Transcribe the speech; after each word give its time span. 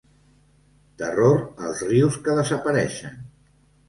Terror 1.01 1.37
als 1.67 1.83
rius 1.89 2.17
que 2.29 2.35
desapareixen. 2.39 3.21